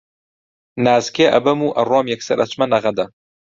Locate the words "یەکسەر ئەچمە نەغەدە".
2.13-3.05